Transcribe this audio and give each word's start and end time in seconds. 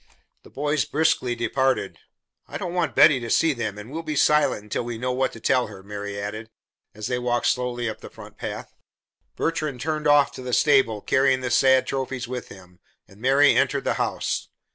The 0.41 0.49
boys 0.49 0.83
briskly 0.83 1.35
departed. 1.35 1.99
"I 2.47 2.57
don't 2.57 2.73
want 2.73 2.95
Betty 2.95 3.19
to 3.19 3.29
see 3.29 3.53
them, 3.53 3.77
and 3.77 3.91
we'll 3.91 4.01
be 4.01 4.15
silent 4.15 4.63
until 4.63 4.81
we 4.81 4.97
know 4.97 5.11
what 5.11 5.31
to 5.33 5.39
tell 5.39 5.67
her," 5.67 5.83
Mary 5.83 6.19
added, 6.19 6.49
as 6.95 7.05
they 7.05 7.19
walked 7.19 7.45
slowly 7.45 7.87
up 7.87 8.01
the 8.01 8.09
front 8.09 8.35
path. 8.35 8.73
Bertrand 9.35 9.79
turned 9.79 10.07
off 10.07 10.31
to 10.31 10.41
the 10.41 10.53
stable, 10.53 11.01
carrying 11.01 11.41
the 11.41 11.51
sad 11.51 11.85
trophies 11.85 12.27
with 12.27 12.47
him, 12.49 12.79
and 13.07 13.21
Mary 13.21 13.53
entered 13.53 13.83
the 13.83 13.93
house. 14.01 14.47